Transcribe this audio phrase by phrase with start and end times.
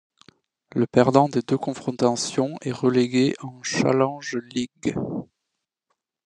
[0.73, 4.95] Le perdant des deux confrontations est relégué en Challenge League.